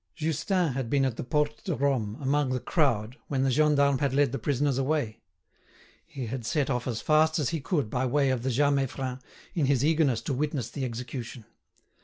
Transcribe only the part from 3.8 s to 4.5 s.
had led the